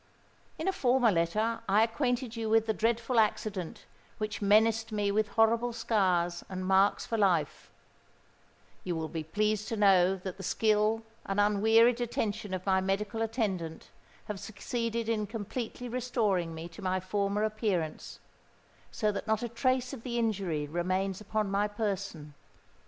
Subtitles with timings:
[0.57, 3.85] In a former letter I acquainted you with the dreadful accident
[4.17, 10.15] which menaced me with horrible scars and marks for life:—you will be pleased to know
[10.15, 13.91] that the skill and unwearied attention of my medical attendant
[14.25, 20.01] have succeeded in completely restoring me to my former appearance—so that not a trace of
[20.01, 22.33] the injury remains upon my person.